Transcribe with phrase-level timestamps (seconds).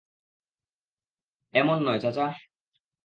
[1.53, 2.25] এমন নয়, চাচা।